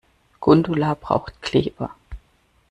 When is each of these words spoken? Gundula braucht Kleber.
Gundula 0.39 0.95
braucht 0.95 1.43
Kleber. 1.43 1.91